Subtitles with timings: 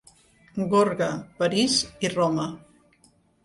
[0.71, 1.11] Gorga,
[1.43, 1.77] París
[2.09, 2.51] i Roma.